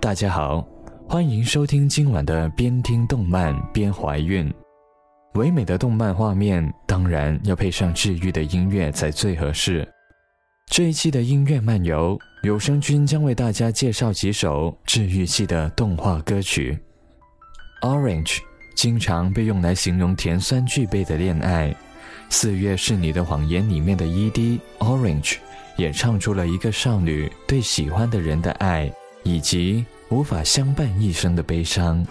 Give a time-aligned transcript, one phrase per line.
[0.00, 0.66] 大家好，
[1.06, 4.50] 欢迎收听今晚的边听动漫边怀孕。
[5.34, 9.86] 唯美的动漫画面，当然要配上治愈的音乐才最合适。
[10.72, 16.78] 这一期的音乐漫游，有声君将为大家介绍几首治愈系的动画歌曲。
[17.82, 18.38] Orange
[18.74, 21.74] 经常被用来形容甜酸俱备的恋爱。
[22.30, 25.36] 四月是你的谎言里面的 ED Orange
[25.76, 28.90] 也唱出了一个少女对喜欢的人的爱。
[29.22, 32.06] 以及无法相伴一生的悲伤。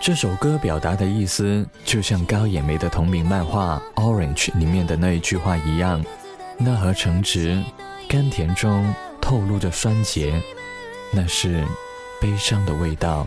[0.00, 6.04] 这首歌表达的意思，就像高野梅的同名漫画《Orange》里面的那一句话一样，
[6.58, 7.62] 那和橙汁
[8.08, 10.20] 甘甜中透露着酸涩，
[11.12, 11.64] 那是
[12.20, 13.26] 悲伤的味道。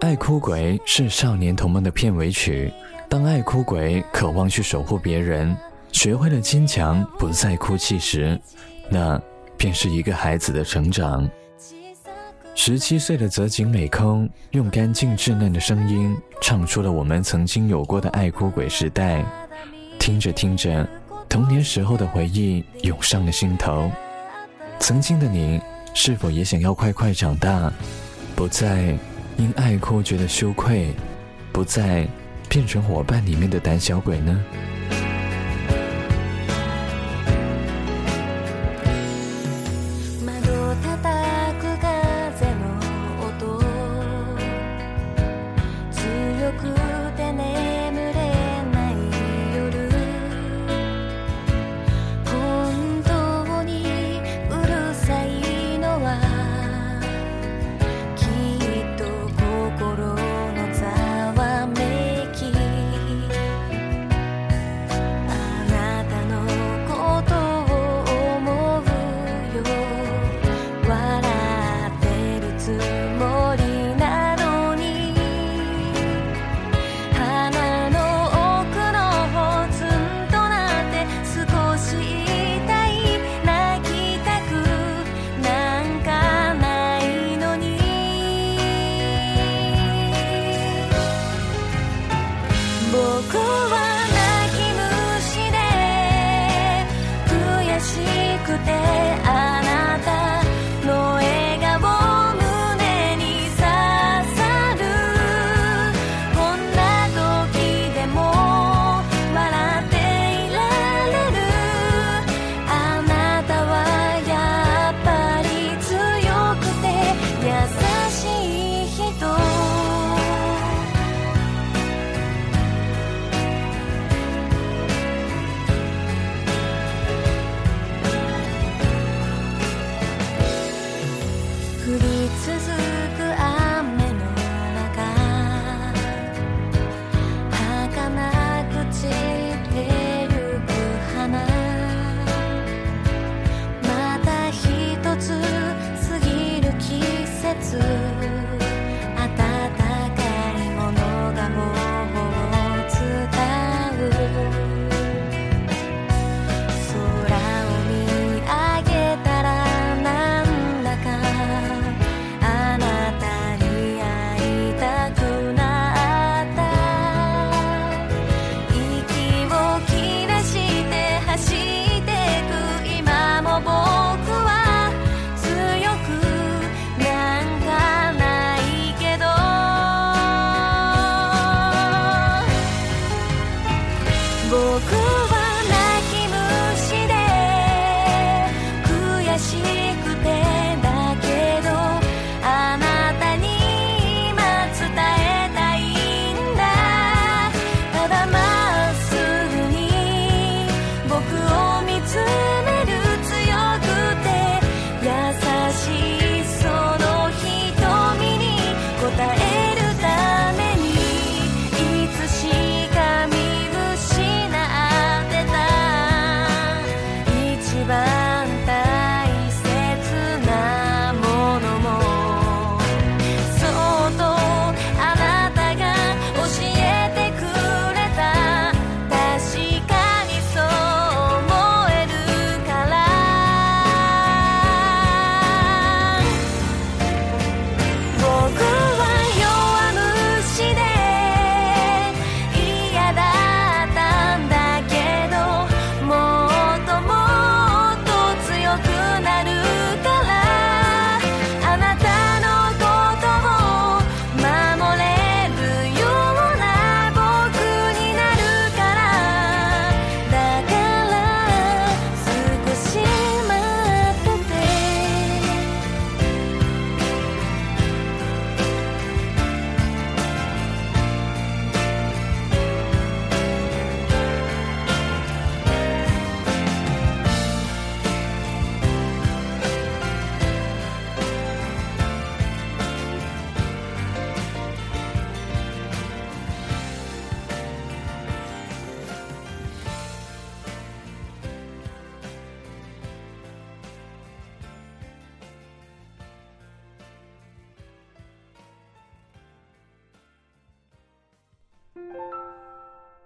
[0.00, 2.72] 爱哭鬼是少年同盟的片尾曲。
[3.08, 5.56] 当爱哭鬼渴望去守护别人，
[5.92, 8.36] 学会了坚强，不再哭泣时，
[8.90, 9.20] 那
[9.56, 11.30] 便是一个孩子的成长。
[12.56, 19.24] 十七岁的泽井美空用干净稚嫩的声音，唱出了我们曾经有过的爱哭鬼时代。
[19.96, 20.84] 听着听着，
[21.28, 23.88] 童年时候的回忆涌上了心头。
[24.80, 25.60] 曾经的你，
[25.94, 27.72] 是否也想要快快长大，
[28.38, 28.96] 不再
[29.36, 30.94] 因爱哭觉得羞愧，
[31.50, 32.06] 不再？
[32.48, 34.44] 变成伙伴里面的胆小鬼呢？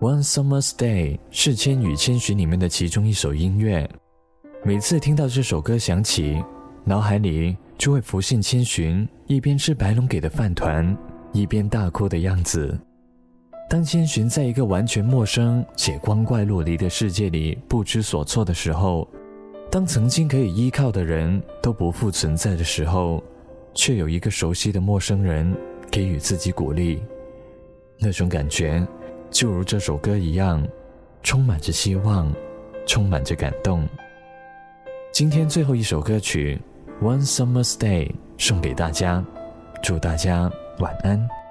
[0.03, 3.89] One Summer's Day 是《千与千寻》里面的其中一首音乐。
[4.65, 6.43] 每次听到这首歌响起，
[6.83, 10.99] 脑海里就会浮现千寻一边吃白龙给的饭团，
[11.33, 12.77] 一边大哭的样子。
[13.71, 19.09] 当千寻在一个完全陌生且光怪陆离的世界里不知所措的时候，
[19.71, 23.23] 当曾经可以依靠的人都不复存在的时候，
[23.73, 25.57] 却有一个熟悉的陌生人
[25.93, 27.01] 给予自己鼓励，
[28.01, 28.85] 那种感觉。
[29.33, 30.63] 就如这首歌一样，
[31.23, 32.31] 充满着希望，
[32.87, 33.89] 充满着感动。
[35.11, 36.61] 今天最后一首歌曲
[37.05, 39.25] 《One Summer's Day》送给大家，
[39.83, 41.42] 祝大家晚安。